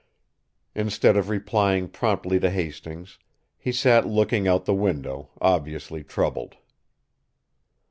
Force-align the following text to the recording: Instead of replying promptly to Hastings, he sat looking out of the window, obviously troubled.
Instead 0.73 1.15
of 1.15 1.29
replying 1.29 1.87
promptly 1.87 2.39
to 2.39 2.49
Hastings, 2.49 3.19
he 3.55 3.71
sat 3.71 4.07
looking 4.07 4.47
out 4.47 4.61
of 4.61 4.65
the 4.65 4.73
window, 4.73 5.29
obviously 5.39 6.03
troubled. 6.03 6.55